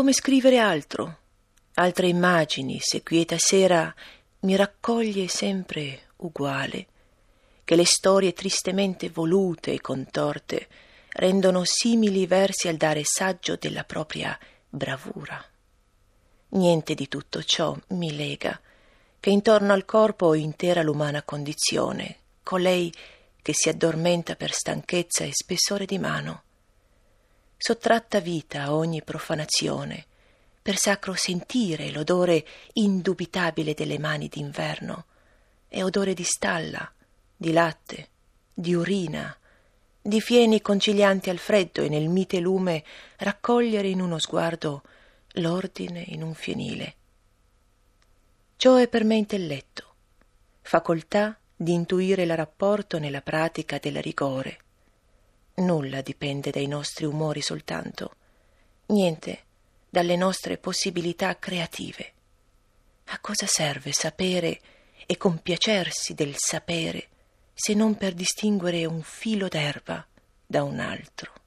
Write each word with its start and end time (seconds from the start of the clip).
come 0.00 0.14
scrivere 0.14 0.56
altro, 0.56 1.18
altre 1.74 2.08
immagini, 2.08 2.78
se 2.80 3.02
quieta 3.02 3.36
sera 3.36 3.94
mi 4.40 4.56
raccoglie 4.56 5.28
sempre 5.28 6.04
uguale, 6.16 6.86
che 7.64 7.76
le 7.76 7.84
storie 7.84 8.32
tristemente 8.32 9.10
volute 9.10 9.74
e 9.74 9.80
contorte 9.82 10.68
rendono 11.10 11.64
simili 11.64 12.26
versi 12.26 12.66
al 12.68 12.76
dare 12.76 13.02
saggio 13.04 13.56
della 13.56 13.84
propria 13.84 14.38
bravura. 14.70 15.44
Niente 16.52 16.94
di 16.94 17.06
tutto 17.06 17.42
ciò 17.42 17.76
mi 17.88 18.16
lega, 18.16 18.58
che 19.20 19.28
intorno 19.28 19.74
al 19.74 19.84
corpo 19.84 20.28
ho 20.28 20.34
intera 20.34 20.80
l'umana 20.80 21.22
condizione, 21.24 22.20
colei 22.42 22.90
che 23.42 23.52
si 23.52 23.68
addormenta 23.68 24.34
per 24.34 24.52
stanchezza 24.52 25.24
e 25.24 25.30
spessore 25.34 25.84
di 25.84 25.98
mano. 25.98 26.44
Sottratta 27.62 28.20
vita 28.20 28.62
a 28.62 28.74
ogni 28.74 29.02
profanazione, 29.02 30.06
per 30.62 30.78
sacro 30.78 31.12
sentire 31.12 31.90
l'odore 31.90 32.42
indubitabile 32.72 33.74
delle 33.74 33.98
mani 33.98 34.28
d'inverno, 34.28 35.04
è 35.68 35.82
odore 35.82 36.14
di 36.14 36.24
stalla, 36.24 36.90
di 37.36 37.52
latte, 37.52 38.08
di 38.54 38.72
urina, 38.72 39.36
di 40.00 40.22
fieni 40.22 40.62
concilianti 40.62 41.28
al 41.28 41.36
freddo 41.36 41.82
e 41.82 41.90
nel 41.90 42.08
mite 42.08 42.40
lume 42.40 42.82
raccogliere 43.18 43.88
in 43.88 44.00
uno 44.00 44.18
sguardo 44.18 44.82
l'ordine 45.32 46.00
in 46.00 46.22
un 46.22 46.32
fienile. 46.32 46.94
Ciò 48.56 48.76
è 48.76 48.88
per 48.88 49.04
me 49.04 49.16
intelletto, 49.16 49.96
facoltà 50.62 51.38
di 51.54 51.74
intuire 51.74 52.22
il 52.22 52.34
rapporto 52.34 52.98
nella 52.98 53.20
pratica 53.20 53.76
del 53.76 54.00
rigore. 54.00 54.60
Nulla 55.54 56.00
dipende 56.00 56.50
dai 56.50 56.66
nostri 56.66 57.04
umori 57.04 57.42
soltanto, 57.42 58.14
niente 58.86 59.44
dalle 59.88 60.16
nostre 60.16 60.56
possibilità 60.56 61.38
creative. 61.38 62.12
A 63.06 63.18
cosa 63.18 63.46
serve 63.46 63.92
sapere 63.92 64.60
e 65.06 65.16
compiacersi 65.16 66.14
del 66.14 66.34
sapere 66.36 67.08
se 67.52 67.74
non 67.74 67.96
per 67.96 68.14
distinguere 68.14 68.84
un 68.84 69.02
filo 69.02 69.48
d'erba 69.48 70.06
da 70.46 70.62
un 70.62 70.78
altro? 70.78 71.39